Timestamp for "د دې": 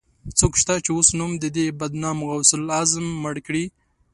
1.39-1.65